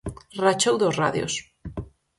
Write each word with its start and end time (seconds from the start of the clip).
Rachou 0.43 0.75
dous 0.85 0.99
radios. 1.03 1.33